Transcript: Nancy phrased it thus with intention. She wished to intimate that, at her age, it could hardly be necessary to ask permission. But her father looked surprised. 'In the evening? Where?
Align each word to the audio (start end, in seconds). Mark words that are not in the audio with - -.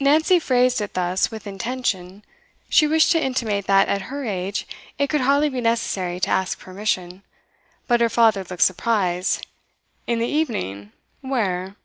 Nancy 0.00 0.38
phrased 0.38 0.80
it 0.80 0.94
thus 0.94 1.30
with 1.30 1.46
intention. 1.46 2.24
She 2.70 2.86
wished 2.86 3.12
to 3.12 3.20
intimate 3.22 3.66
that, 3.66 3.88
at 3.88 4.00
her 4.08 4.24
age, 4.24 4.66
it 4.96 5.10
could 5.10 5.20
hardly 5.20 5.50
be 5.50 5.60
necessary 5.60 6.18
to 6.20 6.30
ask 6.30 6.58
permission. 6.58 7.22
But 7.86 8.00
her 8.00 8.08
father 8.08 8.42
looked 8.42 8.62
surprised. 8.62 9.46
'In 10.06 10.18
the 10.18 10.26
evening? 10.26 10.92
Where? 11.20 11.76